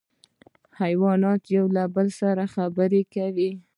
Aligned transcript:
حیوانات 0.81 1.41
له 1.47 1.49
یو 1.57 1.65
بل 1.95 2.07
سره 2.19 2.43
خبرې 2.55 3.01
کوي 3.13 3.51